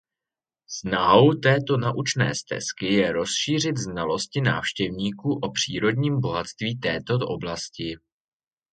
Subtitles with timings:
[0.69, 7.97] Snahou této naučné stezky je rozšířit znalosti návštěvníků o přírodním bohatství této oblasti.